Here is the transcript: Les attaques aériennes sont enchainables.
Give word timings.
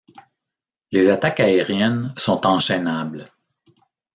Les 0.91 1.09
attaques 1.09 1.41
aériennes 1.41 2.11
sont 2.17 2.47
enchainables. 2.47 3.25